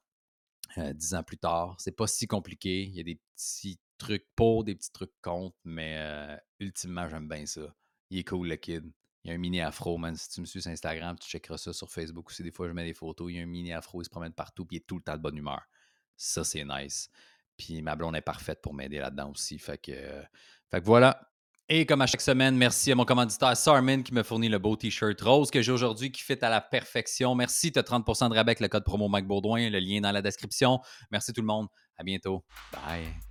euh, 0.77 0.93
dix 0.93 1.13
ans 1.13 1.23
plus 1.23 1.37
tard. 1.37 1.75
C'est 1.79 1.95
pas 1.95 2.07
si 2.07 2.27
compliqué. 2.27 2.83
Il 2.83 2.95
y 2.95 2.99
a 2.99 3.03
des 3.03 3.19
petits 3.35 3.79
trucs 3.97 4.27
pour, 4.35 4.63
des 4.63 4.75
petits 4.75 4.91
trucs 4.91 5.13
contre, 5.21 5.55
mais 5.63 5.95
euh, 5.97 6.37
ultimement, 6.59 7.07
j'aime 7.09 7.27
bien 7.27 7.45
ça. 7.45 7.73
Il 8.09 8.19
est 8.19 8.23
cool, 8.23 8.47
le 8.47 8.55
kid. 8.55 8.91
Il 9.27 9.31
y 9.31 9.33
a 9.33 9.35
un 9.35 9.39
mini 9.39 9.59
afro, 9.59 9.97
man. 9.97 10.15
Si 10.15 10.29
tu 10.29 10.39
me 10.39 10.45
suis 10.45 10.61
sur 10.61 10.71
Instagram, 10.71 11.17
tu 11.19 11.27
checkeras 11.27 11.57
ça 11.57 11.73
sur 11.73 11.91
Facebook 11.91 12.29
aussi. 12.29 12.43
Des 12.43 12.51
fois, 12.51 12.69
je 12.69 12.71
mets 12.71 12.85
des 12.85 12.93
photos. 12.93 13.29
Il 13.29 13.35
y 13.35 13.39
a 13.39 13.43
un 13.43 13.45
mini 13.45 13.73
afro, 13.73 14.01
il 14.01 14.05
se 14.05 14.09
promène 14.09 14.31
partout, 14.31 14.65
puis 14.65 14.77
il 14.77 14.79
est 14.79 14.87
tout 14.87 14.95
le 14.95 15.01
temps 15.01 15.17
de 15.17 15.21
bonne 15.21 15.35
humeur. 15.35 15.61
Ça, 16.15 16.45
c'est 16.45 16.63
nice. 16.63 17.09
Puis 17.57 17.81
ma 17.81 17.97
blonde 17.97 18.15
est 18.15 18.21
parfaite 18.21 18.61
pour 18.61 18.73
m'aider 18.73 18.99
là-dedans 18.99 19.31
aussi. 19.31 19.59
Fait 19.59 19.77
que, 19.77 19.91
fait 20.71 20.79
que 20.79 20.85
voilà. 20.85 21.19
Et 21.67 21.85
comme 21.85 21.99
à 21.99 22.07
chaque 22.07 22.21
semaine, 22.21 22.55
merci 22.55 22.93
à 22.93 22.95
mon 22.95 23.03
commanditaire 23.03 23.57
Sarmin 23.57 24.01
qui 24.01 24.13
me 24.13 24.23
fournit 24.23 24.47
le 24.47 24.59
beau 24.59 24.77
t-shirt 24.77 25.19
rose 25.19 25.51
que 25.51 25.61
j'ai 25.61 25.73
aujourd'hui 25.73 26.09
qui 26.09 26.23
fit 26.23 26.41
à 26.41 26.49
la 26.49 26.61
perfection. 26.61 27.35
Merci, 27.35 27.73
tu 27.73 27.79
as 27.79 27.81
30% 27.81 28.29
de 28.29 28.35
rabais 28.35 28.51
avec 28.51 28.61
le 28.61 28.69
code 28.69 28.85
promo 28.85 29.09
Mac 29.09 29.27
Baudouin, 29.27 29.69
le 29.69 29.79
lien 29.79 29.99
dans 29.99 30.13
la 30.13 30.21
description. 30.21 30.79
Merci 31.11 31.33
tout 31.33 31.41
le 31.41 31.47
monde. 31.47 31.67
À 31.97 32.03
bientôt. 32.03 32.45
Bye. 32.71 33.26